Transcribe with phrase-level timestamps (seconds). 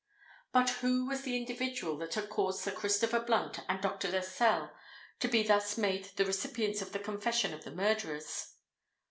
[0.51, 4.07] But who was the individual that had caused Sir Christopher Blunt and Dr.
[4.07, 4.71] Lascelles
[5.19, 8.55] to be thus made the recipients of the confession of the murderers?